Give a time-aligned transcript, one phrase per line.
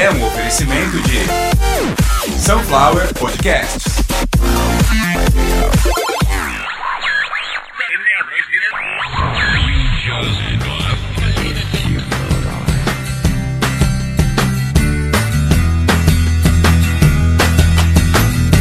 [0.00, 3.82] é um oferecimento de Sunflower Podcasts.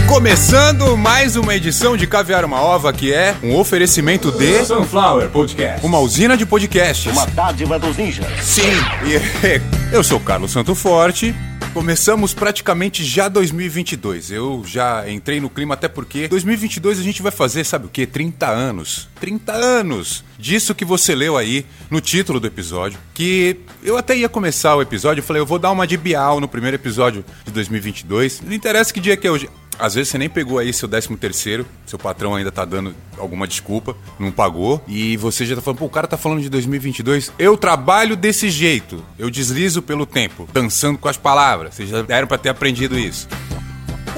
[0.08, 5.86] Começando mais uma edição de Caviar uma Ova, que é um oferecimento de Sunflower Podcast.
[5.86, 7.12] uma usina de podcasts.
[7.12, 8.26] Uma dádiva dos ninjas.
[8.42, 8.72] Sim,
[9.06, 11.34] e eu sou Carlos Santo Forte.
[11.74, 14.32] Começamos praticamente já 2022.
[14.32, 18.06] Eu já entrei no clima até porque 2022 a gente vai fazer, sabe o quê?
[18.06, 19.08] 30 anos.
[19.20, 23.00] 30 anos disso que você leu aí no título do episódio.
[23.14, 26.40] Que eu até ia começar o episódio, eu falei, eu vou dar uma de Bial
[26.40, 28.42] no primeiro episódio de 2022.
[28.42, 29.50] Não interessa que dia que é hoje.
[29.80, 33.48] Às vezes você nem pegou aí seu 13 terceiro, seu patrão ainda tá dando alguma
[33.48, 37.32] desculpa, não pagou, e você já tá falando, pô, o cara tá falando de 2022,
[37.38, 42.28] eu trabalho desse jeito, eu deslizo pelo tempo, dançando com as palavras, vocês já deram
[42.28, 43.28] pra ter aprendido isso.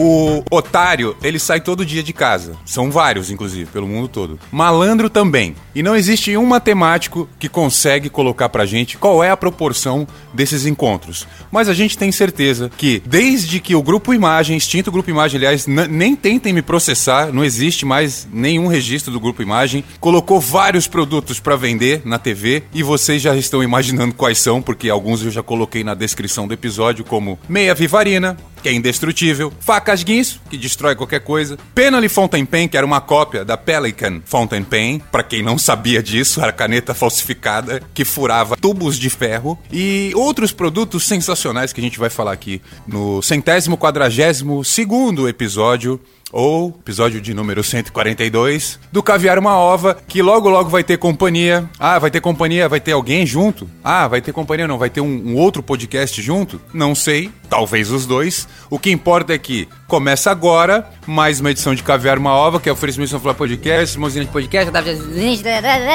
[0.02, 2.56] O otário, ele sai todo dia de casa.
[2.66, 4.40] São vários, inclusive, pelo mundo todo.
[4.50, 5.54] Malandro também.
[5.76, 10.66] E não existe um matemático que consegue colocar pra gente qual é a proporção desses
[10.66, 11.28] encontros.
[11.52, 15.68] Mas a gente tem certeza que, desde que o Grupo Imagem, extinto Grupo Imagem, aliás,
[15.68, 21.42] nem tentem me processar, não existe mais nenhum registro do Grupo Imagem, colocou vários produtos
[21.42, 25.44] pra vender na TV e vocês já estão imaginando quais são, porque alguns eu já
[25.44, 30.96] coloquei na descrição do episódio, como meia vivarina, que é indestrutível, facas guinso, que destrói
[30.96, 35.42] qualquer coisa, Penally Fountain Pen, que era uma cópia da Pelican Fountain Pen, pra quem
[35.42, 41.74] não sabia disso, era caneta falsificada que furava tubos de ferro, e outros produtos sensacionais
[41.74, 46.00] que a gente vai falar aqui no centésimo quadragésimo segundo episódio
[46.32, 51.70] ou episódio de número 142 do Caviar uma Ova, que logo logo vai ter companhia.
[51.80, 53.70] Ah, vai ter companhia, vai ter alguém junto?
[53.84, 56.62] Ah, vai ter companhia não, vai ter um, um outro podcast junto?
[56.74, 58.48] Não sei, talvez os dois.
[58.70, 62.70] O que importa é que começa agora mais uma edição de Caviar uma Ova, que
[62.70, 64.72] é o oferecimento do Falar Podcast, usina de podcast.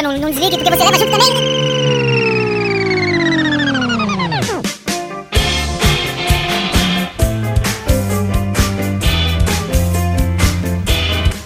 [0.03, 1.74] Não, não desligue porque você leva junto também.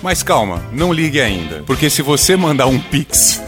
[0.09, 3.43] Mas calma, não ligue ainda, porque se você mandar um pix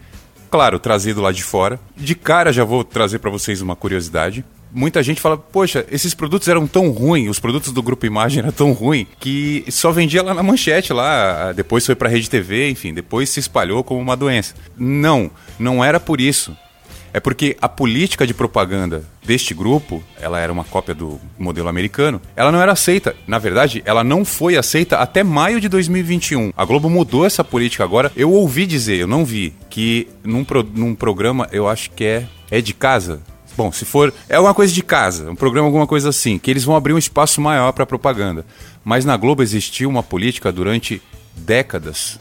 [0.50, 1.80] Claro, trazido lá de fora.
[1.96, 4.44] De cara já vou trazer para vocês uma curiosidade.
[4.74, 8.50] Muita gente fala, poxa, esses produtos eram tão ruins, os produtos do Grupo Imagem eram
[8.50, 12.92] tão ruins, que só vendia lá na manchete, lá, depois foi pra Rede TV, enfim,
[12.92, 14.54] depois se espalhou como uma doença.
[14.76, 15.30] Não,
[15.60, 16.56] não era por isso.
[17.12, 22.20] É porque a política de propaganda deste grupo, ela era uma cópia do modelo americano,
[22.34, 23.14] ela não era aceita.
[23.28, 26.52] Na verdade, ela não foi aceita até maio de 2021.
[26.56, 28.10] A Globo mudou essa política agora.
[28.16, 32.26] Eu ouvi dizer, eu não vi, que num, pro- num programa, eu acho que é,
[32.50, 33.22] é de casa.
[33.56, 34.12] Bom, se for.
[34.28, 36.98] É alguma coisa de casa, um programa, alguma coisa assim, que eles vão abrir um
[36.98, 38.44] espaço maior para propaganda.
[38.84, 41.00] Mas na Globo existiu uma política durante
[41.36, 42.18] décadas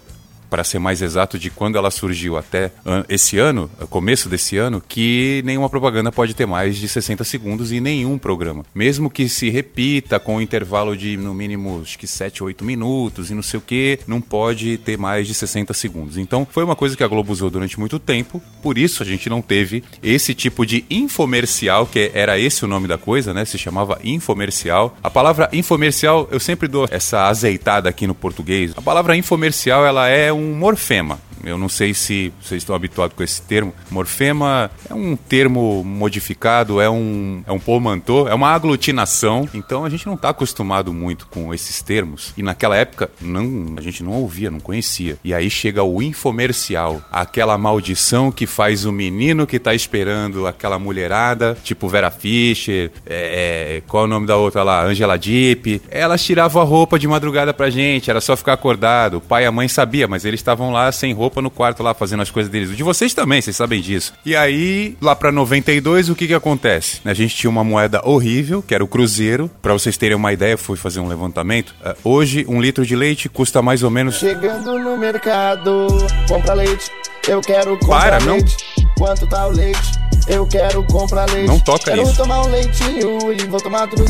[0.54, 2.70] para ser mais exato, de quando ela surgiu até
[3.10, 7.80] esse ano, começo desse ano, que nenhuma propaganda pode ter mais de 60 segundos em
[7.80, 8.64] nenhum programa.
[8.76, 12.64] Mesmo que se repita com um intervalo de no mínimo acho que 7 ou 8
[12.64, 16.20] minutos e não sei o que, não pode ter mais de 60 segundos.
[16.20, 19.28] Então foi uma coisa que a Globo usou durante muito tempo, por isso a gente
[19.28, 23.44] não teve esse tipo de infomercial, que era esse o nome da coisa, né?
[23.44, 24.96] Se chamava infomercial.
[25.02, 28.72] A palavra infomercial, eu sempre dou essa azeitada aqui no português.
[28.76, 31.18] A palavra infomercial, ela é um morfema.
[31.44, 33.74] Eu não sei se vocês estão habituados com esse termo.
[33.92, 39.48] Morfema é um termo modificado, é um, é um portmanteau, é uma aglutinação.
[39.54, 42.34] Então a gente não está acostumado muito com esses termos.
[42.38, 45.18] E naquela época não, a gente não ouvia, não conhecia.
[45.24, 50.80] E aí chega o infomercial, aquela maldição que faz o menino que está esperando aquela
[50.80, 54.84] mulherada, tipo Vera Fischer, é, é, qual é o nome da outra lá?
[54.84, 55.82] Angela Deep.
[55.90, 59.18] Elas tiravam a roupa de madrugada pra gente, era só ficar acordado.
[59.18, 61.94] O pai e a mãe sabia, mas eles estavam lá sem roupa no quarto lá
[61.94, 62.76] fazendo as coisas deles.
[62.76, 64.14] De vocês também, vocês sabem disso.
[64.26, 67.02] E aí, lá pra 92, o que que acontece?
[67.06, 69.50] A gente tinha uma moeda horrível, que era o cruzeiro.
[69.62, 71.74] Pra vocês terem uma ideia, fui fazer um levantamento.
[71.86, 74.16] Uh, hoje, um litro de leite custa mais ou menos...
[74.16, 75.88] Chegando no mercado,
[76.28, 76.92] compra leite,
[77.28, 78.34] eu quero comprar Para, não.
[78.36, 78.58] leite.
[78.98, 79.92] Quanto tá o leite?
[80.28, 81.48] Eu quero comprar leite.
[81.48, 82.16] Não toca quero isso.
[82.16, 84.06] tomar um leitinho e vou tomar tudo.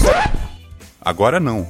[1.02, 1.68] Agora não.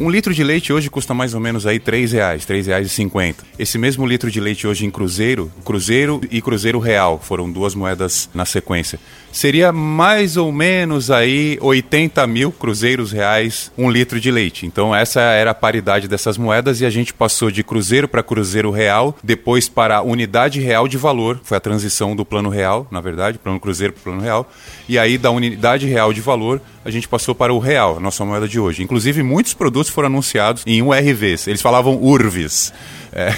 [0.00, 2.88] Um litro de leite hoje custa mais ou menos aí R$ reais, R$ reais e
[2.88, 3.44] cinquenta.
[3.58, 8.30] Esse mesmo litro de leite hoje em Cruzeiro, Cruzeiro e Cruzeiro Real, foram duas moedas
[8.32, 9.00] na sequência.
[9.38, 14.66] Seria mais ou menos aí 80 mil cruzeiros reais um litro de leite.
[14.66, 18.72] Então essa era a paridade dessas moedas e a gente passou de cruzeiro para cruzeiro
[18.72, 21.38] real, depois para unidade real de valor.
[21.44, 24.50] Foi a transição do plano real, na verdade, plano cruzeiro para plano real.
[24.88, 28.24] E aí da unidade real de valor a gente passou para o real, a nossa
[28.24, 28.82] moeda de hoje.
[28.82, 31.46] Inclusive muitos produtos foram anunciados em URVs.
[31.46, 32.72] Eles falavam URVs.
[33.12, 33.32] É.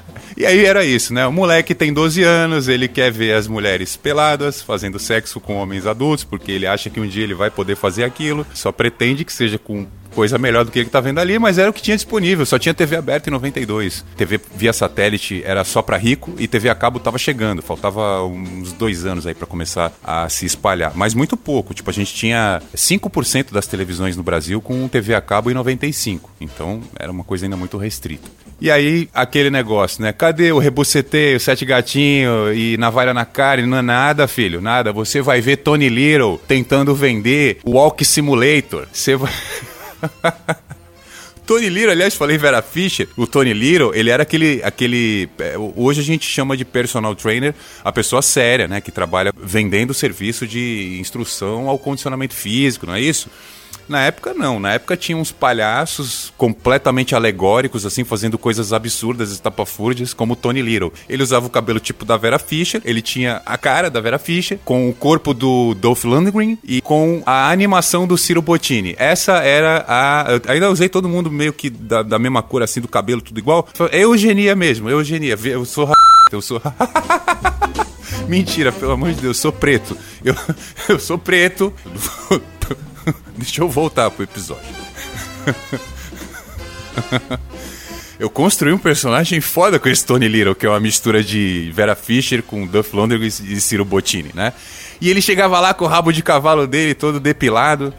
[0.36, 1.26] E aí era isso, né?
[1.26, 5.86] O moleque tem 12 anos, ele quer ver as mulheres peladas, fazendo sexo com homens
[5.86, 9.32] adultos, porque ele acha que um dia ele vai poder fazer aquilo, só pretende que
[9.32, 9.86] seja com
[10.16, 12.58] coisa melhor do que ele tá vendo ali, mas era o que tinha disponível, só
[12.58, 14.02] tinha TV aberta em 92.
[14.16, 18.72] TV via satélite era só para rico e TV a cabo tava chegando, faltava uns
[18.72, 22.62] dois anos aí para começar a se espalhar, mas muito pouco, tipo a gente tinha
[22.74, 27.44] 5% das televisões no Brasil com TV a cabo em 95, então era uma coisa
[27.44, 28.26] ainda muito restrita.
[28.58, 30.14] E aí, aquele negócio, né?
[30.14, 33.66] Cadê o rebuceteio, sete gatinho e navalha na cara?
[33.66, 34.94] Não é nada, filho, nada.
[34.94, 38.86] Você vai ver Tony Little tentando vender o Walk Simulator.
[38.90, 39.30] Você vai.
[41.46, 46.00] Tony Little, aliás, falei Vera Fischer, o Tony Little, ele era aquele, aquele, é, hoje
[46.00, 47.54] a gente chama de personal trainer,
[47.84, 53.00] a pessoa séria, né, que trabalha vendendo serviço de instrução ao condicionamento físico, não é
[53.00, 53.30] isso?
[53.88, 54.58] Na época, não.
[54.58, 60.62] Na época tinha uns palhaços completamente alegóricos, assim, fazendo coisas absurdas, estapafúrdias, como o Tony
[60.62, 60.92] Little.
[61.08, 64.58] Ele usava o cabelo tipo da Vera Fischer, ele tinha a cara da Vera Fischer,
[64.64, 68.94] com o corpo do Dolph Lundgren e com a animação do Ciro Bottini.
[68.98, 70.26] Essa era a...
[70.32, 73.38] Eu ainda usei todo mundo meio que da, da mesma cor, assim, do cabelo, tudo
[73.38, 73.68] igual.
[73.90, 75.38] É eugenia mesmo, eugenia.
[75.44, 75.90] Eu sou...
[76.32, 76.60] Eu sou...
[78.28, 79.96] Mentira, pelo amor de Deus, eu sou preto.
[80.24, 80.34] Eu,
[80.88, 81.72] eu sou preto.
[83.36, 84.64] Deixa eu voltar pro episódio.
[88.18, 91.94] Eu construí um personagem foda com esse Tony Little, que é uma mistura de Vera
[91.94, 94.54] Fischer com Duff Lundgren e Ciro Bottini, né?
[95.00, 97.92] E ele chegava lá com o rabo de cavalo dele todo depilado.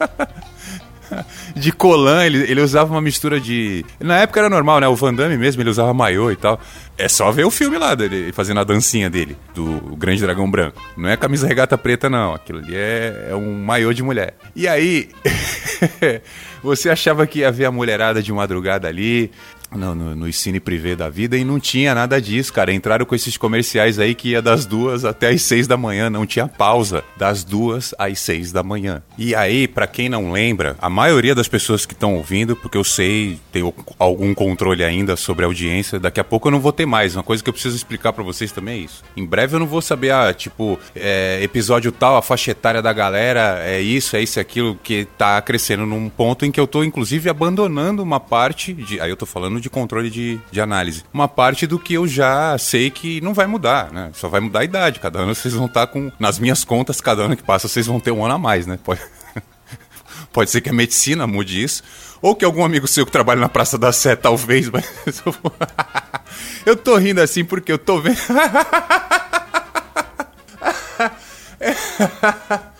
[1.56, 3.86] de colan, ele, ele usava uma mistura de.
[3.98, 4.88] Na época era normal, né?
[4.88, 6.60] O Van Damme mesmo, ele usava maiô e tal.
[6.96, 10.80] É só ver o filme lá dele fazendo a dancinha dele, do Grande Dragão Branco.
[10.96, 12.34] Não é camisa regata preta, não.
[12.34, 14.36] Aquilo ali é, é um maiô de mulher.
[14.54, 15.08] E aí,
[16.62, 19.32] você achava que ia ver a mulherada de madrugada ali,
[19.74, 22.72] no, no, no cine privê da vida e não tinha nada disso, cara.
[22.72, 26.26] Entraram com esses comerciais aí que ia das duas até as seis da manhã, não
[26.26, 29.02] tinha pausa, das duas às seis da manhã.
[29.18, 32.84] E aí, para quem não lembra, a maioria das pessoas que estão ouvindo, porque eu
[32.84, 36.86] sei, tenho algum controle ainda sobre a audiência, daqui a pouco eu não vou ter
[36.86, 37.16] mais.
[37.16, 39.02] Uma coisa que eu preciso explicar para vocês também é isso.
[39.16, 42.92] Em breve eu não vou saber, ah, tipo, é, episódio tal, a faixa etária da
[42.92, 46.66] galera, é isso, é isso, é aquilo, que tá crescendo num ponto em que eu
[46.66, 49.00] tô, inclusive, abandonando uma parte de.
[49.00, 51.02] Aí eu tô falando de controle de, de análise.
[51.12, 54.10] Uma parte do que eu já sei que não vai mudar, né?
[54.12, 55.00] Só vai mudar a idade.
[55.00, 56.12] Cada ano vocês vão estar com.
[56.18, 58.78] Nas minhas contas, cada ano que passa, vocês vão ter um ano a mais, né?
[58.84, 59.00] Pode,
[60.32, 61.82] Pode ser que a medicina mude isso.
[62.20, 64.84] Ou que algum amigo seu que trabalha na Praça da Sé, talvez, mas.
[66.66, 68.18] eu tô rindo assim porque eu tô vendo.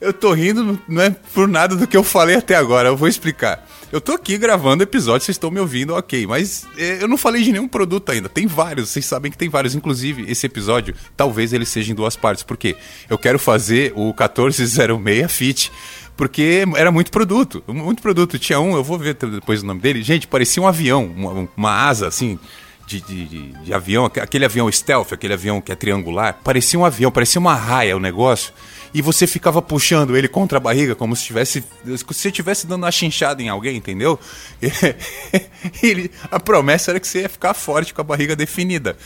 [0.00, 3.06] Eu tô rindo, não é por nada do que eu falei até agora, eu vou
[3.06, 3.66] explicar.
[3.92, 7.42] Eu tô aqui gravando episódio, vocês estão me ouvindo, ok, mas é, eu não falei
[7.42, 8.28] de nenhum produto ainda.
[8.28, 9.74] Tem vários, vocês sabem que tem vários.
[9.74, 12.76] Inclusive, esse episódio, talvez ele seja em duas partes, porque
[13.10, 15.72] eu quero fazer o 1406 Fit
[16.20, 18.38] porque era muito produto, muito produto.
[18.38, 20.02] Tinha um, eu vou ver depois o nome dele.
[20.02, 22.38] Gente, parecia um avião, uma, uma asa assim.
[22.86, 26.84] De, de, de, de, avião, aquele avião stealth, aquele avião que é triangular, parecia um
[26.84, 28.52] avião, parecia uma raia o negócio.
[28.92, 31.64] E você ficava puxando ele contra a barriga como se tivesse
[32.12, 34.18] se estivesse dando uma chinchada em alguém, entendeu?
[35.82, 38.96] ele, a promessa era que você ia ficar forte com a barriga definida.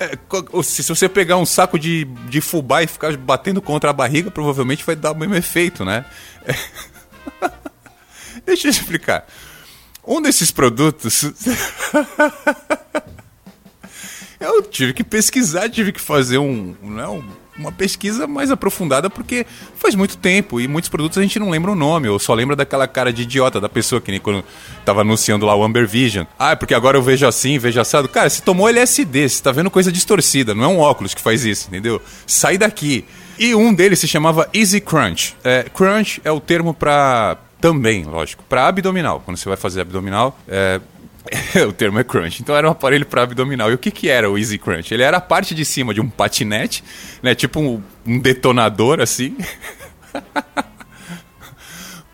[0.00, 0.16] É,
[0.62, 4.30] se, se você pegar um saco de, de fubá e ficar batendo contra a barriga,
[4.30, 6.04] provavelmente vai dar o mesmo efeito, né?
[6.44, 6.54] É.
[8.46, 9.26] Deixa eu explicar.
[10.06, 11.24] Um desses produtos.
[14.40, 17.22] eu tive que pesquisar, tive que fazer um, né, um
[17.58, 19.44] uma pesquisa mais aprofundada, porque
[19.76, 22.54] faz muito tempo e muitos produtos a gente não lembra o nome, ou só lembra
[22.54, 24.44] daquela cara de idiota da pessoa que nem quando
[24.84, 26.24] tava anunciando lá o Amber Vision.
[26.38, 28.08] Ah, é porque agora eu vejo assim, vejo assado.
[28.08, 31.44] Cara, você tomou LSD, você tá vendo coisa distorcida, não é um óculos que faz
[31.44, 32.00] isso, entendeu?
[32.26, 33.04] Sai daqui.
[33.38, 35.36] E um deles se chamava Easy Crunch.
[35.44, 39.22] É, crunch é o termo para também, lógico, para abdominal.
[39.24, 40.80] Quando você vai fazer abdominal, é,
[41.68, 42.42] o termo é crunch.
[42.42, 43.70] Então era um aparelho para abdominal.
[43.70, 44.92] E o que, que era o Easy Crunch?
[44.92, 46.82] Ele era a parte de cima de um patinete,
[47.22, 47.34] né?
[47.34, 49.36] Tipo um, um detonador assim.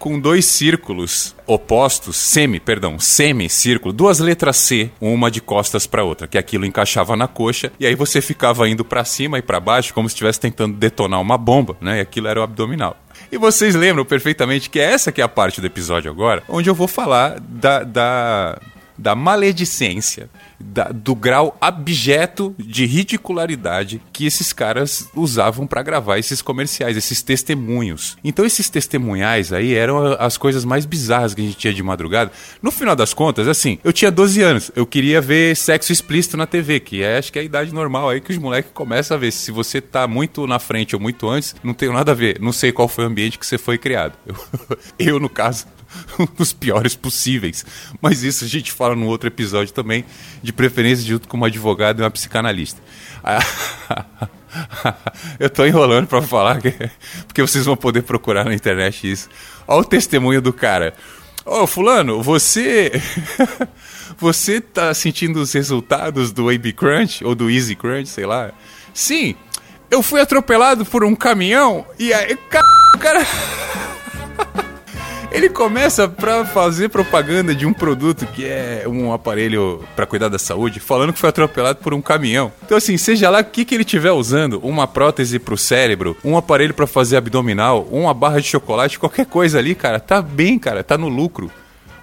[0.04, 6.28] com dois círculos opostos, semi, perdão, semi-círculo, duas letras C, uma de costas para outra,
[6.28, 9.94] que aquilo encaixava na coxa e aí você ficava indo para cima e para baixo
[9.94, 11.96] como se estivesse tentando detonar uma bomba, né?
[11.96, 12.98] E aquilo era o abdominal.
[13.32, 16.74] E vocês lembram perfeitamente que essa que é a parte do episódio agora, onde eu
[16.74, 18.58] vou falar da, da
[18.96, 20.28] da maledicência,
[20.64, 27.22] da, do grau abjeto de ridicularidade que esses caras usavam para gravar esses comerciais, esses
[27.22, 28.16] testemunhos.
[28.24, 32.32] Então esses testemunhais aí eram as coisas mais bizarras que a gente tinha de madrugada.
[32.62, 36.46] No final das contas, assim, eu tinha 12 anos, eu queria ver sexo explícito na
[36.46, 39.20] TV, que é acho que é a idade normal aí que os moleques começam a
[39.20, 39.32] ver.
[39.32, 42.40] Se você tá muito na frente ou muito antes, não tem nada a ver.
[42.40, 44.14] Não sei qual foi o ambiente que você foi criado.
[44.26, 44.36] Eu,
[44.98, 45.66] eu no caso,
[46.18, 47.64] um dos piores possíveis.
[48.00, 50.04] Mas isso a gente fala no outro episódio também,
[50.42, 52.80] de preferência junto com uma advogada e uma psicanalista.
[55.38, 56.60] Eu tô enrolando para falar,
[57.26, 59.28] porque vocês vão poder procurar na internet isso.
[59.66, 60.94] Olha o testemunho do cara.
[61.44, 62.92] Ô, oh, fulano, você...
[64.16, 68.52] você tá sentindo os resultados do AB Crunch, ou do Easy Crunch, sei lá?
[68.94, 69.34] Sim,
[69.90, 72.36] eu fui atropelado por um caminhão e aí...
[73.00, 73.26] Cara...
[75.34, 80.38] Ele começa pra fazer propaganda de um produto que é um aparelho para cuidar da
[80.38, 82.52] saúde, falando que foi atropelado por um caminhão.
[82.64, 86.36] Então, assim, seja lá o que, que ele estiver usando, uma prótese pro cérebro, um
[86.36, 90.84] aparelho para fazer abdominal, uma barra de chocolate, qualquer coisa ali, cara, tá bem, cara,
[90.84, 91.50] tá no lucro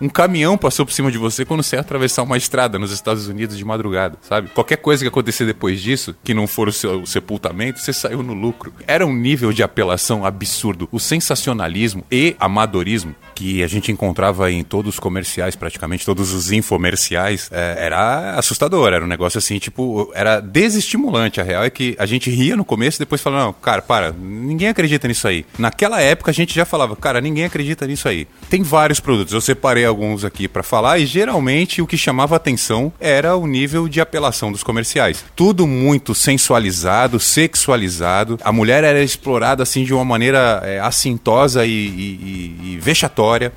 [0.01, 3.27] um caminhão passou por cima de você quando você ia atravessar uma estrada nos Estados
[3.27, 4.50] Unidos de madrugada, sabe?
[4.50, 8.34] Qualquer coisa que acontecer depois disso, que não for o seu sepultamento, você saiu no
[8.34, 8.74] lucro.
[8.88, 10.89] Era um nível de apelação absurdo.
[10.91, 16.51] O sensacionalismo e amadorismo que a gente encontrava em todos os comerciais, praticamente todos os
[16.51, 18.93] infomerciais, é, era assustador.
[18.93, 21.39] Era um negócio assim, tipo, era desestimulante.
[21.39, 24.12] A real é que a gente ria no começo e depois falava, não, cara, para,
[24.12, 25.46] ninguém acredita nisso aí.
[25.58, 28.27] Naquela época a gente já falava, cara, ninguém acredita nisso aí.
[28.50, 29.34] Tem vários produtos.
[29.34, 33.88] Eu separei alguns aqui para falar e geralmente o que chamava atenção era o nível
[33.88, 35.24] de apelação dos comerciais.
[35.36, 38.39] Tudo muito sensualizado, sexualizado.
[38.43, 41.75] A mulher era explorada assim de uma maneira é, assintosa e, e,
[42.63, 43.53] e, e vexatória.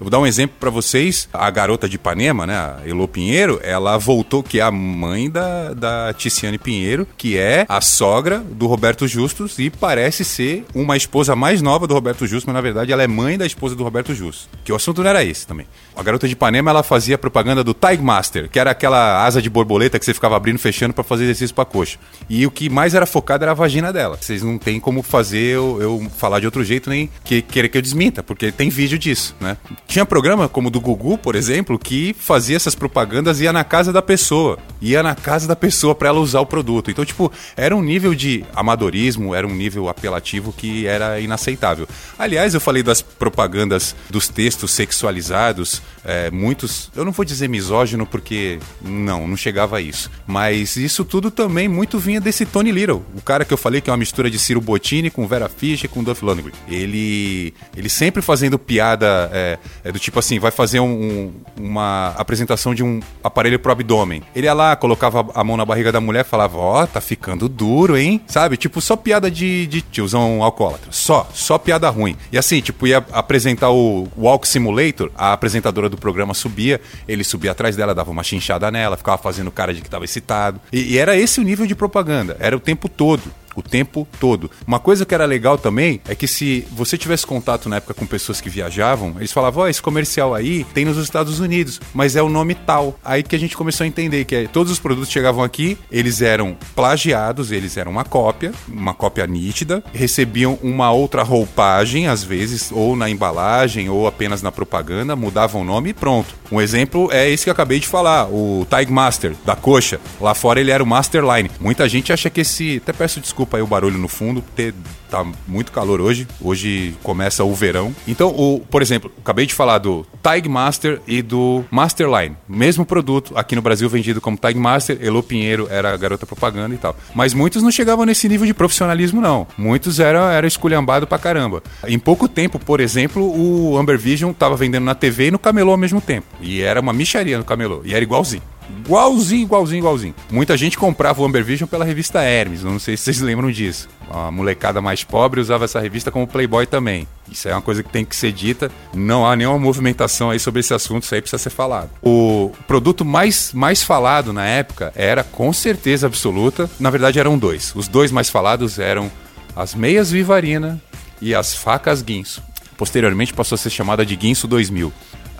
[0.00, 1.28] Eu vou dar um exemplo para vocês.
[1.32, 5.74] A garota de Ipanema, né, a Elô Pinheiro, ela voltou, que é a mãe da,
[5.74, 11.34] da Ticiane Pinheiro, que é a sogra do Roberto Justus e parece ser uma esposa
[11.34, 14.14] mais nova do Roberto Justus, mas na verdade ela é mãe da esposa do Roberto
[14.14, 14.48] Justus.
[14.62, 15.66] Que o assunto não era esse também.
[15.96, 19.50] A garota de Ipanema, ela fazia propaganda do Tide Master, que era aquela asa de
[19.50, 21.98] borboleta que você ficava abrindo e fechando para fazer exercício pra coxa.
[22.28, 24.16] E o que mais era focado era a vagina dela.
[24.20, 27.78] Vocês não tem como fazer eu, eu falar de outro jeito, nem que, querer que
[27.78, 29.56] eu desminta, porque tem vídeo disso, né?
[29.88, 33.64] Tinha programa como o do Gugu, por exemplo, que fazia essas propagandas e ia na
[33.64, 34.58] casa da pessoa.
[34.82, 36.90] Ia na casa da pessoa para ela usar o produto.
[36.90, 41.88] Então, tipo, era um nível de amadorismo, era um nível apelativo que era inaceitável.
[42.18, 48.04] Aliás, eu falei das propagandas dos textos sexualizados, é, muitos, eu não vou dizer misógino
[48.04, 50.10] porque não, não chegava a isso.
[50.26, 53.88] Mas isso tudo também muito vinha desse Tony Little, o cara que eu falei que
[53.88, 56.52] é uma mistura de Ciro Bottini com Vera Fischer com Duff Lundgren.
[56.68, 62.08] Ele, ele sempre fazendo piada é, é do tipo assim, vai fazer um, um, uma
[62.16, 64.22] apresentação de um aparelho pro abdômen.
[64.34, 67.48] Ele ia lá, colocava a mão na barriga da mulher, falava, ó, oh, tá ficando
[67.48, 68.20] duro, hein?
[68.26, 68.56] Sabe?
[68.56, 70.90] Tipo, só piada de, de tiozão alcoólatra.
[70.90, 72.16] Só, só piada ruim.
[72.32, 77.52] E assim, tipo, ia apresentar o Walk Simulator, a apresentadora do programa subia, ele subia
[77.52, 80.60] atrás dela, dava uma chinchada nela, ficava fazendo cara de que tava excitado.
[80.72, 83.22] E, e era esse o nível de propaganda, era o tempo todo.
[83.58, 84.50] O tempo todo.
[84.66, 88.06] Uma coisa que era legal também é que se você tivesse contato na época com
[88.06, 92.16] pessoas que viajavam, eles falavam, ó, oh, esse comercial aí tem nos Estados Unidos, mas
[92.16, 92.98] é o nome tal.
[93.04, 96.22] Aí que a gente começou a entender que é, todos os produtos chegavam aqui, eles
[96.22, 102.70] eram plagiados, eles eram uma cópia, uma cópia nítida, recebiam uma outra roupagem, às vezes,
[102.72, 106.34] ou na embalagem, ou apenas na propaganda, mudavam o nome e pronto.
[106.50, 110.00] Um exemplo é esse que eu acabei de falar, o Tag Master, da coxa.
[110.20, 111.50] Lá fora ele era o Masterline.
[111.60, 112.80] Muita gente acha que esse.
[112.82, 114.72] Até peço desculpa aí o barulho no fundo, porque
[115.10, 116.26] tá muito calor hoje.
[116.40, 117.94] Hoje começa o verão.
[118.06, 122.36] Então, o, por exemplo, acabei de falar do Tag Master e do Masterline.
[122.48, 126.74] Mesmo produto, aqui no Brasil vendido como Tag Master, Elo Pinheiro era a garota propaganda
[126.74, 126.96] e tal.
[127.14, 129.46] Mas muitos não chegavam nesse nível de profissionalismo, não.
[129.56, 131.62] Muitos eram era esculhambado pra caramba.
[131.86, 135.72] Em pouco tempo, por exemplo, o Amber Vision tava vendendo na TV e no camelô
[135.72, 136.26] ao mesmo tempo.
[136.40, 137.80] E era uma micharia no camelô.
[137.84, 138.42] E era igualzinho.
[138.68, 140.14] Igualzinho, igualzinho, igualzinho.
[140.30, 143.88] Muita gente comprava o Amber Vision pela revista Hermes, não sei se vocês lembram disso.
[144.10, 147.06] A molecada mais pobre usava essa revista como Playboy também.
[147.30, 148.70] Isso é uma coisa que tem que ser dita.
[148.94, 151.90] Não há nenhuma movimentação aí sobre esse assunto, isso aí precisa ser falado.
[152.02, 157.72] O produto mais, mais falado na época era, com certeza absoluta, na verdade eram dois.
[157.74, 159.10] Os dois mais falados eram
[159.54, 160.80] as meias Vivarina
[161.20, 162.42] e as facas Guinso.
[162.76, 164.92] Posteriormente passou a ser chamada de Guinso 2000.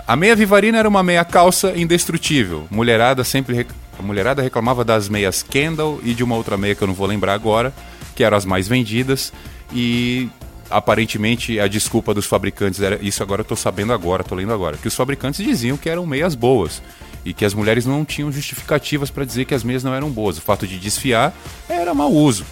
[0.09, 2.67] A meia Vivarina era uma meia calça indestrutível.
[2.71, 3.69] Mulherada sempre rec...
[3.99, 7.07] a mulherada reclamava das meias Kendall e de uma outra meia que eu não vou
[7.07, 7.75] lembrar agora,
[8.17, 9.35] que eram as mais vendidas
[9.71, 10.31] e
[10.71, 14.79] aparentemente a desculpa dos fabricantes era isso agora eu tô sabendo agora, tô lendo agora,
[14.79, 16.83] que os fabricantes diziam que eram meias boas
[17.23, 20.39] e que as mulheres não tinham justificativas para dizer que as meias não eram boas.
[20.39, 21.35] O fato de desfiar
[21.69, 22.47] era mau uso.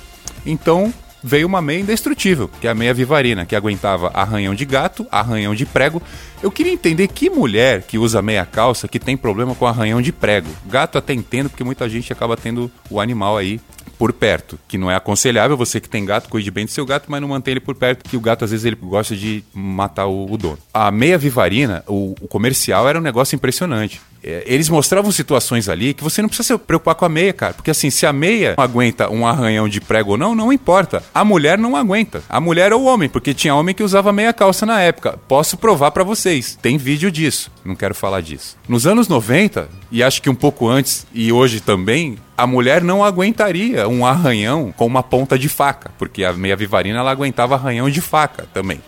[0.44, 0.92] Então,
[1.26, 5.54] veio uma meia indestrutível, que é a meia Vivarina, que aguentava arranhão de gato, arranhão
[5.56, 6.00] de prego.
[6.42, 10.12] Eu queria entender que mulher que usa meia calça que tem problema com arranhão de
[10.12, 10.48] prego.
[10.66, 13.60] Gato até entendo, porque muita gente acaba tendo o animal aí
[13.98, 15.56] por perto, que não é aconselhável.
[15.56, 18.08] Você que tem gato, cuide bem do seu gato, mas não mantém ele por perto,
[18.08, 20.58] que o gato às vezes ele gosta de matar o, o dono.
[20.72, 24.00] A meia Vivarina, o, o comercial era um negócio impressionante.
[24.22, 27.54] É, eles mostravam situações ali que você não precisa se preocupar com a meia, cara.
[27.54, 31.02] Porque assim, se a meia aguenta um arranhão de prego ou não, não importa.
[31.14, 32.22] A mulher não aguenta.
[32.28, 35.18] A mulher ou o homem, porque tinha homem que usava meia calça na época.
[35.28, 36.58] Posso provar para vocês.
[36.60, 37.52] Tem vídeo disso.
[37.64, 38.56] Não quero falar disso.
[38.68, 43.04] Nos anos 90, e acho que um pouco antes e hoje também, a mulher não
[43.04, 47.88] aguentaria um arranhão com uma ponta de faca, porque a meia vivarina ela aguentava arranhão
[47.88, 48.80] de faca também.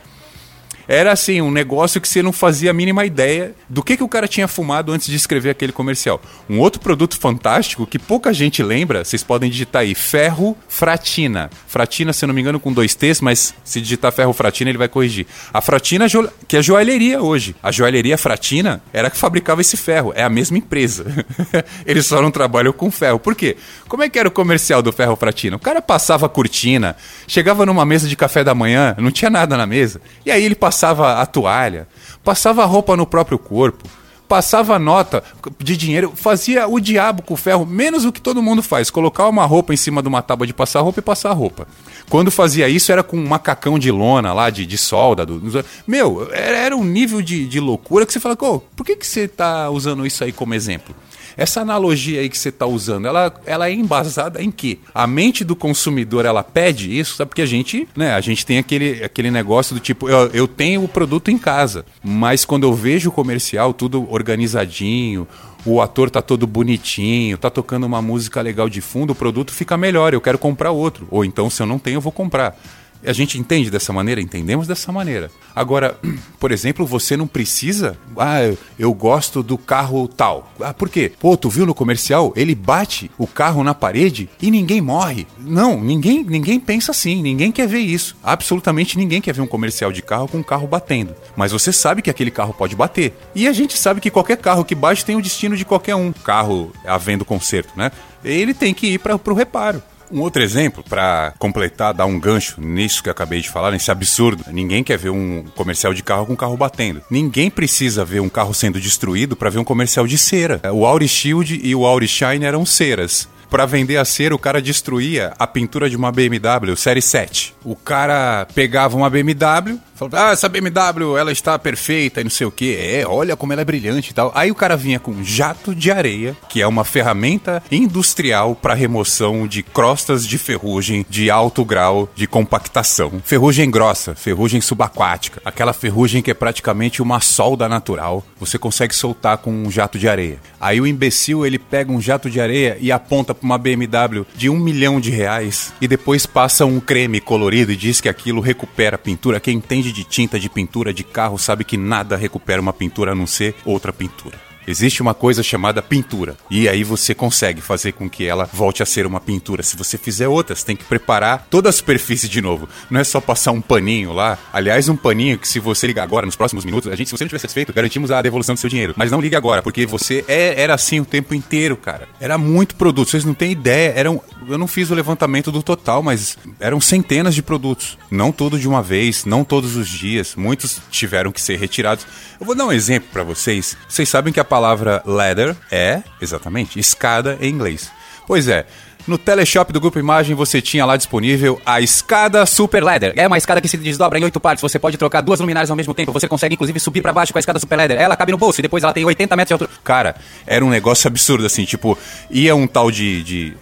[0.89, 4.09] Era assim, um negócio que você não fazia a mínima ideia do que, que o
[4.09, 6.19] cara tinha fumado antes de escrever aquele comercial.
[6.49, 11.51] Um outro produto fantástico que pouca gente lembra, vocês podem digitar aí, ferro fratina.
[11.67, 14.89] Fratina, se não me engano, com dois T's, mas se digitar ferro fratina, ele vai
[14.89, 15.27] corrigir.
[15.53, 16.07] A fratina,
[16.49, 17.55] que é joalheria hoje.
[17.63, 20.15] A joalheria fratina era que fabricava esse ferro.
[20.17, 21.05] É a mesma empresa.
[21.85, 23.19] Eles só não trabalham com ferro.
[23.19, 23.59] Por quê?
[23.89, 25.57] Como é que era o comercial do ferro fratina?
[25.57, 26.97] O cara passava a cortina,
[27.27, 30.55] chegava numa mesa de café da manhã, não tinha nada na mesa, e aí ele
[30.55, 31.89] passava passava a toalha,
[32.23, 33.83] passava a roupa no próprio corpo,
[34.29, 35.25] passava nota
[35.59, 39.27] de dinheiro, fazia o diabo com o ferro, menos o que todo mundo faz, colocar
[39.27, 41.67] uma roupa em cima de uma tábua de passar roupa e passar roupa.
[42.09, 45.27] Quando fazia isso era com um macacão de lona lá, de, de solda.
[45.27, 49.07] Do, meu, era um nível de, de loucura que você fala, oh, por que, que
[49.07, 50.95] você está usando isso aí como exemplo?
[51.39, 54.79] Essa analogia aí que você está usando, ela, ela é embasada em quê?
[54.93, 57.29] A mente do consumidor, ela pede isso, sabe?
[57.29, 60.83] Porque a gente, né, a gente tem aquele, aquele negócio do tipo, eu, eu tenho
[60.83, 65.29] o produto em casa, mas quando eu vejo o comercial, tudo organizadinho,
[65.65, 69.77] o ator tá todo bonitinho, tá tocando uma música legal de fundo, o produto fica
[69.77, 71.07] melhor, eu quero comprar outro.
[71.09, 72.59] Ou então, se eu não tenho, eu vou comprar.
[73.05, 74.21] A gente entende dessa maneira?
[74.21, 75.31] Entendemos dessa maneira.
[75.55, 75.99] Agora,
[76.39, 77.97] por exemplo, você não precisa.
[78.17, 78.39] Ah,
[78.79, 80.53] eu gosto do carro tal.
[80.61, 81.13] Ah, por quê?
[81.19, 82.33] Pô, tu viu no comercial?
[82.37, 85.27] Ele bate o carro na parede e ninguém morre.
[85.39, 87.23] Não, ninguém, ninguém pensa assim.
[87.23, 88.17] Ninguém quer ver isso.
[88.23, 91.15] Absolutamente ninguém quer ver um comercial de carro com um carro batendo.
[91.37, 93.15] Mas você sabe que aquele carro pode bater.
[93.35, 96.13] E a gente sabe que qualquer carro que bate tem o destino de qualquer um.
[96.13, 97.91] Carro havendo conserto, né?
[98.25, 99.83] Ele tem que ir para o reparo.
[100.11, 103.91] Um outro exemplo, para completar, dar um gancho nisso que eu acabei de falar, nesse
[103.91, 104.45] absurdo.
[104.51, 107.03] Ninguém quer ver um comercial de carro com carro batendo.
[107.11, 110.61] Ninguém precisa ver um carro sendo destruído para ver um comercial de cera.
[110.73, 114.61] O Auri Shield e o Auri Shine eram ceras para vender a cera, o cara
[114.61, 117.55] destruía a pintura de uma BMW Série 7.
[117.65, 122.47] O cara pegava uma BMW, Falou, ah, essa BMW, ela está perfeita e não sei
[122.47, 122.77] o que.
[122.77, 124.31] É, olha como ela é brilhante e tal.
[124.33, 129.45] Aí o cara vinha com jato de areia, que é uma ferramenta industrial para remoção
[129.49, 133.21] de crostas de ferrugem de alto grau de compactação.
[133.25, 138.25] Ferrugem grossa, ferrugem subaquática, aquela ferrugem que é praticamente uma solda natural.
[138.39, 140.39] Você consegue soltar com um jato de areia.
[140.61, 144.49] Aí o imbecil ele pega um jato de areia e aponta para uma BMW de
[144.49, 148.95] um milhão de reais e depois passa um creme colorido e diz que aquilo recupera
[148.95, 149.41] a pintura.
[149.41, 153.15] Quem entende de tinta de pintura de carro sabe que nada recupera uma pintura a
[153.15, 154.48] não ser outra pintura.
[154.69, 156.37] Existe uma coisa chamada pintura.
[156.51, 159.63] E aí você consegue fazer com que ela volte a ser uma pintura.
[159.63, 162.69] Se você fizer outras, tem que preparar toda a superfície de novo.
[162.91, 164.37] Não é só passar um paninho lá.
[164.53, 167.25] Aliás, um paninho que se você ligar agora, nos próximos minutos, a gente, se você
[167.25, 168.93] não tiver satisfeito, garantimos a devolução do seu dinheiro.
[168.95, 172.07] Mas não ligue agora, porque você é, era assim o tempo inteiro, cara.
[172.21, 173.09] Era muito produto.
[173.09, 173.95] Vocês não têm ideia.
[173.97, 177.97] Eram, eu não fiz o levantamento do total, mas eram centenas de produtos.
[178.11, 180.35] Não tudo de uma vez, não todos os dias.
[180.37, 182.07] Muitos tiveram que ser retirados.
[182.39, 183.75] Eu vou dar um exemplo para vocês.
[183.89, 187.91] Vocês sabem que a palavra ladder é, exatamente, escada em inglês.
[188.27, 188.67] Pois é,
[189.09, 193.15] no teleshop do Grupo Imagem você tinha lá disponível a escada Super Ladder.
[193.17, 194.61] É uma escada que se desdobra em oito partes.
[194.61, 196.13] Você pode trocar duas luminárias ao mesmo tempo.
[196.13, 197.99] Você consegue inclusive subir para baixo com a escada Super Ladder.
[197.99, 199.71] Ela cabe no bolso e depois ela tem 80 metros de altura.
[199.83, 200.15] Cara,
[200.47, 201.65] era um negócio absurdo assim.
[201.65, 201.97] Tipo,
[202.31, 203.57] ia um tal de, de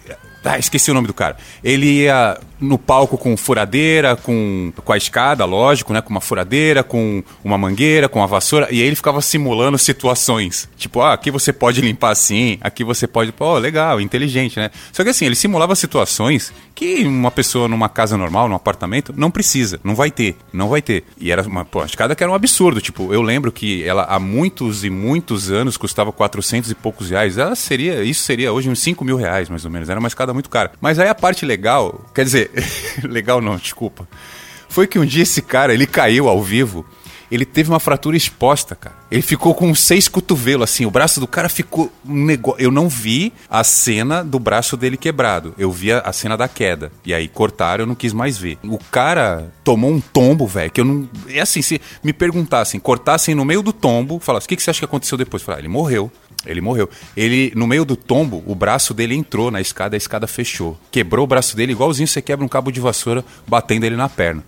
[0.47, 1.37] ah, esqueci o nome do cara.
[1.63, 6.01] Ele ia no palco com furadeira, com, com a escada, lógico, né?
[6.01, 8.67] Com uma furadeira, com uma mangueira, com uma vassoura.
[8.71, 10.67] E aí ele ficava simulando situações.
[10.75, 13.31] Tipo, ah, aqui você pode limpar assim, aqui você pode.
[13.31, 14.71] Pô, oh, legal, inteligente, né?
[14.91, 19.31] Só que assim, ele simulava situações que uma pessoa numa casa normal, num apartamento, não
[19.31, 21.03] precisa, não vai ter, não vai ter.
[21.19, 22.79] E era uma, pô, a escada que era um absurdo.
[22.79, 27.37] Tipo, eu lembro que ela há muitos e muitos anos custava 400 e poucos reais.
[27.37, 29.89] Ela seria, isso seria hoje uns 5 mil reais, mais ou menos.
[29.89, 30.71] Era uma escada muito cara.
[30.79, 32.51] Mas aí a parte legal, quer dizer,
[33.03, 34.07] legal não, desculpa.
[34.69, 36.85] Foi que um dia esse cara, ele caiu ao vivo,
[37.29, 38.95] ele teve uma fratura exposta, cara.
[39.11, 42.61] Ele ficou com seis cotovelos, assim, o braço do cara ficou um negócio.
[42.61, 45.53] Eu não vi a cena do braço dele quebrado.
[45.57, 46.91] Eu vi a, cena da queda.
[47.05, 48.57] E aí cortaram, eu não quis mais ver.
[48.63, 51.09] O cara tomou um tombo, velho, que eu não.
[51.29, 54.69] É assim, se me perguntassem, cortassem no meio do tombo, falassem, o que, que você
[54.69, 55.43] acha que aconteceu depois?
[55.47, 56.11] Ah, ele morreu.
[56.45, 56.89] Ele morreu.
[57.15, 60.77] Ele, no meio do tombo, o braço dele entrou na escada, a escada fechou.
[60.91, 64.43] Quebrou o braço dele, igualzinho você quebra um cabo de vassoura batendo ele na perna.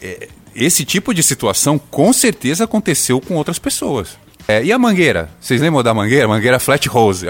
[0.00, 4.16] É, esse tipo de situação com certeza aconteceu com outras pessoas.
[4.46, 5.30] É, e a mangueira?
[5.40, 6.28] Vocês lembram da mangueira?
[6.28, 7.26] Mangueira flat hose.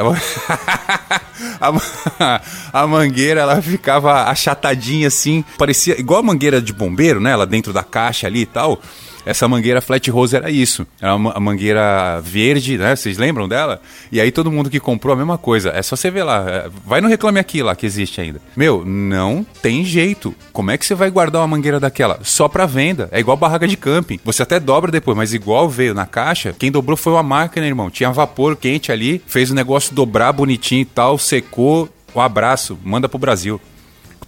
[1.60, 2.40] a,
[2.82, 7.30] a, mangueira ela ficava achatadinha assim, parecia igual a mangueira de bombeiro, né?
[7.30, 8.80] Ela dentro da caixa ali e tal.
[9.26, 10.86] Essa mangueira Flat Rose era isso.
[11.00, 12.94] Era uma mangueira verde, né?
[12.94, 13.80] Vocês lembram dela?
[14.12, 15.70] E aí todo mundo que comprou a mesma coisa.
[15.70, 16.44] É só você ver lá.
[16.48, 18.40] É, vai no Reclame Aqui lá, que existe ainda.
[18.56, 20.34] Meu, não tem jeito.
[20.52, 22.18] Como é que você vai guardar uma mangueira daquela?
[22.22, 23.08] Só pra venda.
[23.10, 24.20] É igual barraca de camping.
[24.24, 27.90] Você até dobra depois, mas igual veio na caixa, quem dobrou foi uma máquina, irmão.
[27.90, 31.88] Tinha vapor quente ali, fez o negócio dobrar bonitinho e tal, secou.
[32.14, 33.60] Um abraço, manda pro Brasil.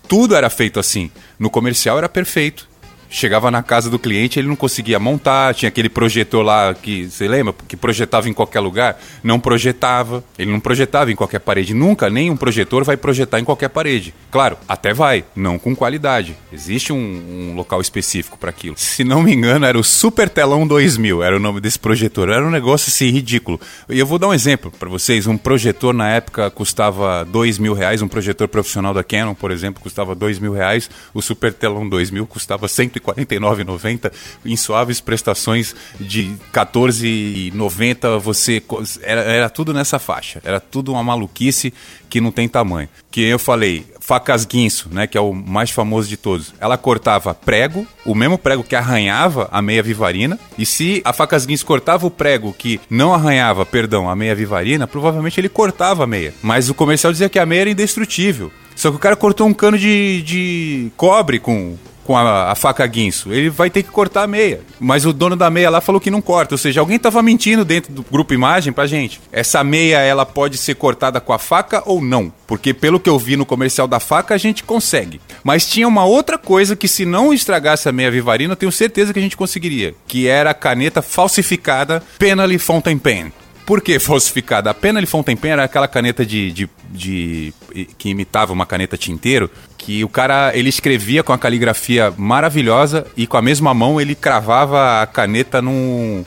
[0.09, 1.11] Tudo era feito assim.
[1.39, 2.69] No comercial era perfeito.
[3.09, 7.29] Chegava na casa do cliente, ele não conseguia montar, tinha aquele projetor lá que, você
[7.29, 7.55] lembra?
[7.67, 9.01] Que projetava em qualquer lugar.
[9.23, 10.25] Não projetava.
[10.39, 11.73] Ele não projetava em qualquer parede.
[11.73, 14.13] Nunca nenhum projetor vai projetar em qualquer parede.
[14.31, 16.37] Claro, até vai, não com qualidade.
[16.53, 18.75] Existe um, um local específico para aquilo.
[18.77, 22.29] Se não me engano, era o Super Telão 2000, era o nome desse projetor.
[22.29, 23.61] Era um negócio assim ridículo.
[23.89, 25.27] E eu vou dar um exemplo para vocês.
[25.27, 28.03] Um projetor na época custava dois mil reais.
[28.03, 30.91] Um projetor profissional da Canon, por exemplo, custava dois mil reais.
[31.15, 34.13] O Super Telão 2000 custava 140 149,90
[34.45, 38.63] em suaves prestações de 14,90 você
[39.03, 40.41] era, era tudo nessa faixa.
[40.45, 41.73] Era tudo uma maluquice
[42.09, 42.89] que não tem tamanho.
[43.11, 46.55] Que eu falei, facas guinso, né, que é o mais famoso de todos.
[46.61, 51.45] Ela cortava prego, o mesmo prego que arranhava a meia vivarina, e se a facas
[51.45, 56.07] guinso cortava o prego que não arranhava, perdão, a meia vivarina, provavelmente ele cortava a
[56.07, 56.33] meia.
[56.43, 58.53] Mas o comercial dizia que a meia era indestrutível.
[58.77, 62.87] Só que o cara cortou um cano de, de cobre com com a, a, faca
[62.87, 63.33] guinso.
[63.33, 64.61] Ele vai ter que cortar a meia.
[64.79, 66.55] Mas o dono da meia lá falou que não corta.
[66.55, 69.21] Ou seja, alguém estava mentindo dentro do grupo imagem pra gente.
[69.33, 72.33] Essa meia, ela pode ser cortada com a faca ou não.
[72.47, 75.21] Porque pelo que eu vi no comercial da faca, a gente consegue.
[75.43, 79.13] Mas tinha uma outra coisa que se não estragasse a meia vivarina, eu tenho certeza
[79.13, 79.95] que a gente conseguiria.
[80.07, 83.33] Que era a caneta falsificada Penally Fountain Pen.
[83.67, 84.71] Por que falsificada?
[84.71, 87.55] A Penally Fountain Pen era aquela caneta de, de, de,
[87.99, 93.27] que imitava uma caneta tinteiro, que o cara ele escrevia com a caligrafia maravilhosa e
[93.27, 96.25] com a mesma mão ele cravava a caneta num,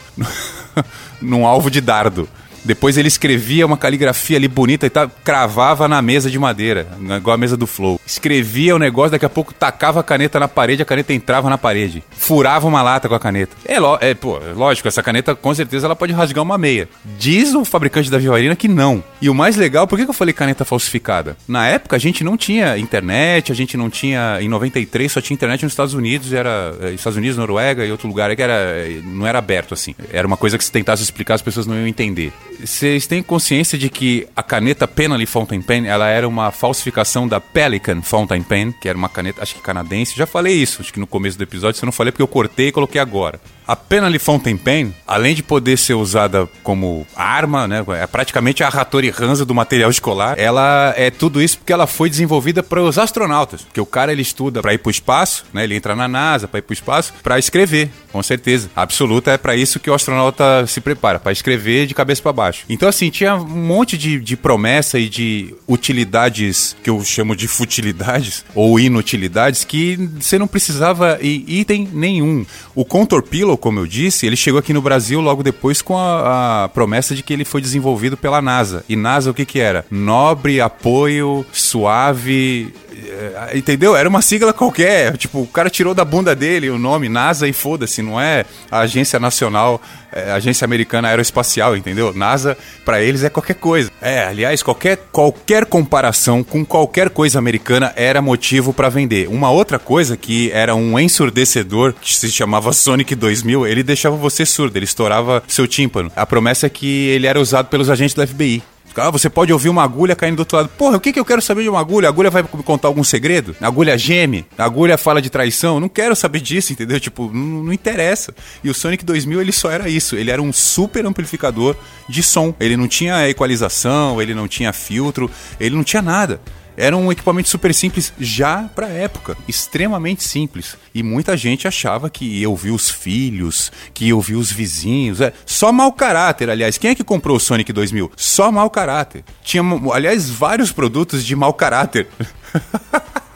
[1.22, 2.28] num alvo de dardo.
[2.64, 7.34] Depois ele escrevia uma caligrafia ali bonita e tal, cravava na mesa de madeira, igual
[7.34, 8.00] a mesa do Flow.
[8.06, 11.58] Escrevia o negócio, daqui a pouco tacava a caneta na parede, a caneta entrava na
[11.58, 12.04] parede.
[12.12, 13.56] Furava uma lata com a caneta.
[13.66, 13.78] É,
[14.10, 16.88] é pô, lógico, essa caneta com certeza ela pode rasgar uma meia.
[17.18, 19.04] Diz o fabricante da Vivarina que não.
[19.22, 21.38] E o mais legal, por que, eu falei caneta falsificada?
[21.48, 24.38] Na época a gente não tinha internet, a gente não tinha.
[24.42, 26.74] Em 93 só tinha internet nos Estados Unidos, era.
[26.82, 28.54] eh, Estados Unidos, Noruega e outro lugar que era.
[28.54, 29.96] eh, Não era aberto assim.
[30.12, 32.32] Era uma coisa que se tentasse explicar, as pessoas não iam entender.
[32.60, 37.40] Vocês têm consciência de que a caneta Penally Fountain Pen ela era uma falsificação da
[37.40, 40.16] Pelican Fountain Pen, que era uma caneta, acho que canadense.
[40.16, 42.28] Já falei isso, acho que no começo do episódio, se eu não falei porque eu
[42.28, 43.40] cortei e coloquei agora.
[43.70, 48.68] A Penally Fountain Pen, além de poder ser usada como arma, né, é praticamente a
[48.68, 52.98] Hattori Hanzo do material escolar, ela é tudo isso porque ela foi desenvolvida para os
[52.98, 53.62] astronautas.
[53.62, 56.48] Porque o cara ele estuda para ir para o espaço, né, ele entra na NASA
[56.48, 58.72] para ir para o espaço, para escrever, com certeza.
[58.76, 62.34] A absoluta é para isso que o astronauta se prepara, para escrever de cabeça para
[62.34, 62.66] baixo.
[62.68, 67.48] Então, assim, tinha um monte de, de promessa e de utilidades que eu chamo de
[67.48, 72.44] futilidades ou inutilidades que você não precisava item nenhum.
[72.74, 76.66] O Contour Pillow, como eu disse, ele chegou aqui no Brasil logo depois com a,
[76.66, 78.84] a promessa de que ele foi desenvolvido pela NASA.
[78.88, 79.86] E NASA o que que era?
[79.92, 83.96] Nobre, apoio, suave, é, entendeu?
[83.96, 85.18] Era uma sigla qualquer.
[85.18, 88.80] Tipo, o cara tirou da bunda dele o nome NASA e foda-se, não é a
[88.80, 92.14] Agência Nacional, é, Agência Americana Aeroespacial, entendeu?
[92.14, 93.92] NASA, pra eles, é qualquer coisa.
[94.02, 99.28] É, aliás, qualquer, qualquer comparação com qualquer coisa americana era motivo pra vender.
[99.28, 104.46] Uma outra coisa que era um ensurdecedor, que se chamava Sonic 2000, ele deixava você
[104.46, 106.12] surdo, ele estourava seu tímpano.
[106.16, 108.64] A promessa é que ele era usado pelos agentes do FBI.
[108.96, 110.70] Ah, você pode ouvir uma agulha caindo do outro lado.
[110.70, 112.08] Porra, o que, que eu quero saber de uma agulha?
[112.08, 113.56] A agulha vai me contar algum segredo?
[113.62, 114.46] A agulha geme?
[114.58, 115.80] A agulha fala de traição?
[115.80, 117.00] Não quero saber disso, entendeu?
[117.00, 118.34] Tipo, não, não interessa.
[118.64, 120.16] E o Sonic 2000, ele só era isso.
[120.16, 121.76] Ele era um super amplificador
[122.08, 122.54] de som.
[122.60, 126.42] Ele não tinha equalização, ele não tinha filtro, ele não tinha nada.
[126.80, 130.78] Era um equipamento super simples já pra época, extremamente simples.
[130.96, 135.20] E muita gente achava que ouvir os filhos, que ouvir os vizinhos.
[135.20, 136.78] É, só mau caráter, aliás.
[136.78, 138.10] Quem é que comprou o Sonic 2000?
[138.16, 139.26] Só mau caráter.
[139.44, 139.62] Tinha,
[139.94, 142.08] aliás, vários produtos de mau caráter.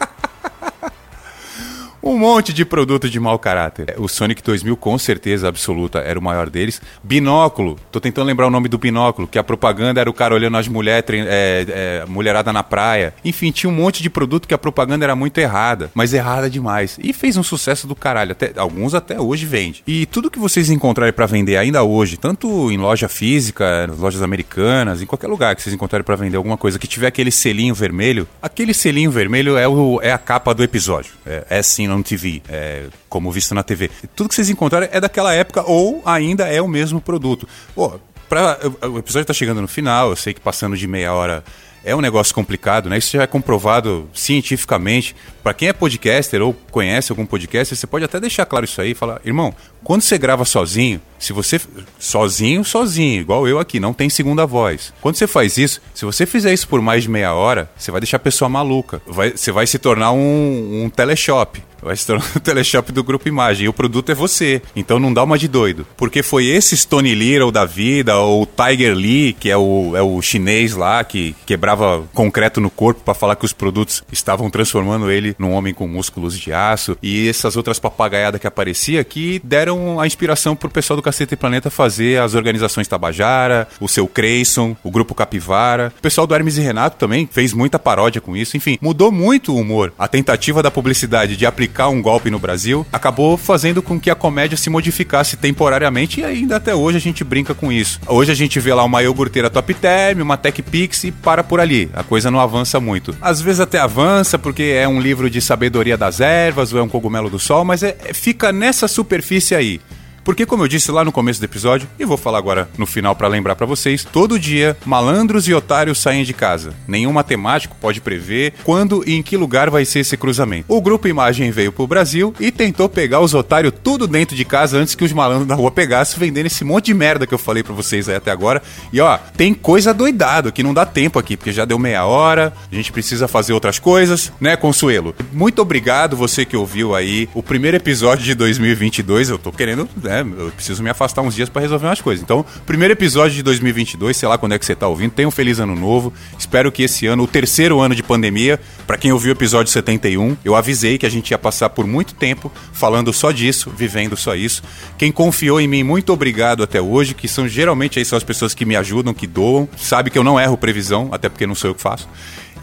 [2.06, 3.96] Um monte de produto de mau caráter.
[3.98, 6.82] O Sonic 2000, com certeza absoluta, era o maior deles.
[7.02, 7.80] Binóculo.
[7.94, 10.68] Tô tentando lembrar o nome do binóculo, que a propaganda era o cara olhando as
[10.68, 13.14] mulheres, é, é, mulherada na praia.
[13.24, 17.00] Enfim, tinha um monte de produto que a propaganda era muito errada, mas errada demais.
[17.02, 18.34] E fez um sucesso do caralho.
[18.34, 19.82] Até, alguns até hoje vende.
[19.88, 25.02] E tudo que vocês encontrarem para vender ainda hoje, tanto em loja física, lojas americanas,
[25.02, 28.28] em qualquer lugar que vocês encontrarem para vender alguma coisa que tiver aquele selinho vermelho,
[28.42, 31.14] aquele selinho vermelho é, o, é a capa do episódio.
[31.26, 33.90] É, é sim on TV, é, como visto na TV.
[34.16, 37.48] Tudo que vocês encontrarem é daquela época ou ainda é o mesmo produto.
[37.76, 41.44] Pô, pra, o episódio tá chegando no final, eu sei que passando de meia hora
[41.84, 42.98] é um negócio complicado, né?
[42.98, 45.16] Isso já é comprovado cientificamente.
[45.44, 48.92] Para quem é podcaster ou conhece algum podcaster, você pode até deixar claro isso aí
[48.92, 49.54] e falar, irmão,
[49.84, 51.60] quando você grava sozinho, se você
[52.00, 54.94] sozinho, sozinho, igual eu aqui, não tem segunda voz.
[55.02, 58.00] Quando você faz isso, se você fizer isso por mais de meia hora, você vai
[58.00, 59.02] deixar a pessoa maluca.
[59.06, 61.62] Vai, você vai se tornar um, um teleshop.
[61.84, 63.66] Vai se tornar o teleshop do Grupo Imagem.
[63.66, 64.62] E o produto é você.
[64.76, 65.86] Então não dá uma de doido.
[65.98, 70.22] Porque foi esse Stone Little da vida, ou Tiger Lee, que é o, é o
[70.22, 75.36] chinês lá, que quebrava concreto no corpo para falar que os produtos estavam transformando ele
[75.38, 76.98] num homem com músculos de aço.
[77.02, 81.70] E essas outras papagaiadas que aparecia que deram a inspiração pro pessoal do Cacete Planeta
[81.70, 85.94] fazer as organizações Tabajara, o seu Creyson, o Grupo Capivara.
[85.98, 88.56] O pessoal do Hermes e Renato também fez muita paródia com isso.
[88.56, 89.94] Enfim, mudou muito o humor.
[89.98, 94.16] A tentativa da publicidade de aplicar um golpe no Brasil acabou fazendo com que a
[94.16, 98.00] comédia se modificasse temporariamente e ainda até hoje a gente brinca com isso.
[98.08, 101.60] Hoje a gente vê lá uma iogurteira Top Term, uma Tech Pix e para por
[101.60, 101.90] ali.
[101.94, 103.16] A coisa não avança muito.
[103.22, 106.90] Às vezes até avança porque é um livro de sabedoria das ervas ou é um
[106.90, 109.82] cogumelo do sol, mas é, é- fica nessa superfície aí.
[110.24, 113.16] Porque, como eu disse lá no começo do episódio, e vou falar agora no final
[113.16, 116.74] para lembrar para vocês, todo dia malandros e otários saem de casa.
[116.88, 120.66] Nenhum matemático pode prever quando e em que lugar vai ser esse cruzamento.
[120.68, 124.78] O grupo Imagem veio pro Brasil e tentou pegar os otários tudo dentro de casa
[124.78, 127.64] antes que os malandros da rua pegassem, vendendo esse monte de merda que eu falei
[127.64, 128.62] para vocês aí até agora.
[128.92, 132.54] E ó, tem coisa doidado que não dá tempo aqui, porque já deu meia hora,
[132.72, 135.16] a gente precisa fazer outras coisas, né, Consuelo?
[135.32, 139.30] Muito obrigado você que ouviu aí o primeiro episódio de 2022.
[139.30, 142.24] Eu tô querendo né, né, eu preciso me afastar uns dias para resolver umas coisas.
[142.24, 145.32] Então, primeiro episódio de 2022, sei lá quando é que você tá ouvindo, tenha um
[145.32, 146.14] feliz ano novo.
[146.38, 150.38] Espero que esse ano, o terceiro ano de pandemia, para quem ouviu o episódio 71,
[150.46, 154.36] eu avisei que a gente ia passar por muito tempo falando só disso, vivendo só
[154.36, 154.62] isso.
[154.98, 158.54] Quem confiou em mim, muito obrigado até hoje, que são geralmente aí são as pessoas
[158.54, 161.72] que me ajudam, que doam, sabe que eu não erro previsão, até porque não sou
[161.72, 162.08] eu que faço.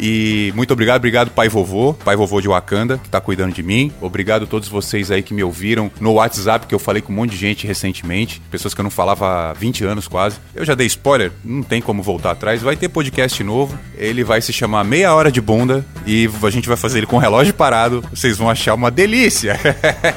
[0.03, 3.93] E muito obrigado, obrigado pai vovô, pai vovô de Wakanda, que tá cuidando de mim.
[4.01, 7.17] Obrigado a todos vocês aí que me ouviram no WhatsApp, que eu falei com um
[7.17, 10.39] monte de gente recentemente, pessoas que eu não falava há 20 anos quase.
[10.55, 12.63] Eu já dei spoiler, não tem como voltar atrás.
[12.63, 16.67] Vai ter podcast novo, ele vai se chamar Meia Hora de Bunda e a gente
[16.67, 18.03] vai fazer ele com o relógio parado.
[18.11, 19.61] Vocês vão achar uma delícia.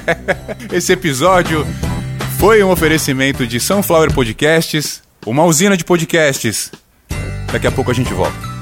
[0.71, 1.67] Esse episódio
[2.39, 6.71] foi um oferecimento de Sunflower Podcasts, uma usina de podcasts.
[7.51, 8.52] Daqui a pouco a gente volta.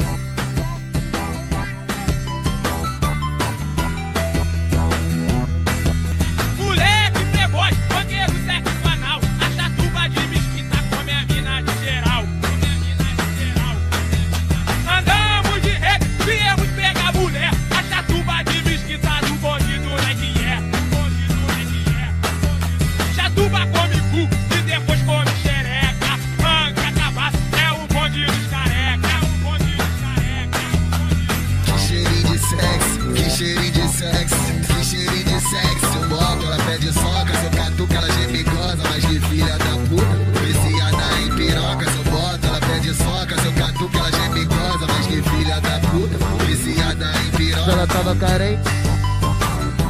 [48.11, 48.69] Tava carente.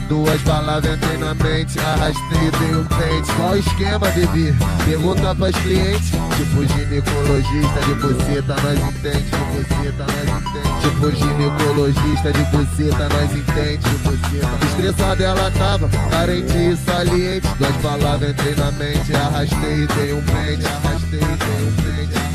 [0.07, 3.33] Duas palavras entrei na mente, arrastei e dei um pente.
[3.37, 4.53] Qual esquema, bebê?
[4.83, 6.11] Pergunta pras clientes.
[6.11, 9.23] Tipo ginecologista de buceta, nós entende.
[9.23, 10.81] De buceta, nós entende.
[10.81, 13.77] Tipo ginecologista de buceta, nós entende.
[13.77, 14.65] De buceta.
[14.65, 17.47] Estressada ela tava, carente e saliente.
[17.57, 20.65] Duas palavras entrei na mente, arrastei e dei um pente.
[20.67, 22.30] Arrastei e dei um pente.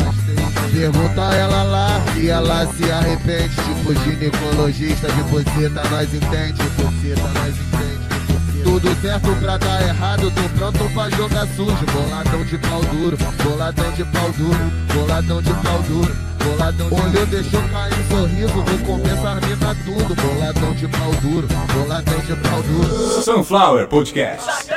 [0.76, 3.48] Pergunta ela lá e ela se arrepende.
[3.48, 6.52] Tipo ginecologista de buceta, nós entende.
[6.52, 8.62] De buceta, nós entende.
[8.62, 11.86] Tudo certo pra dar errado, tô pronto pra jogar sujo.
[11.90, 16.16] Boladão de pau duro, boladão de pau duro, boladão de pau duro.
[16.44, 16.94] Boladão de...
[16.94, 20.14] Olhou, deixou cair um sorriso, no começo as mina tudo.
[20.14, 23.22] Boladão de pau duro, boladão de pau duro.
[23.22, 24.75] Sunflower Podcast.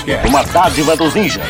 [0.00, 0.28] Podcast.
[0.28, 1.44] Uma dádiva dos ninjas.